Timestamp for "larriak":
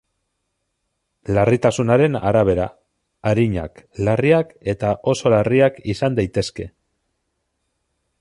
4.07-4.55, 5.35-5.79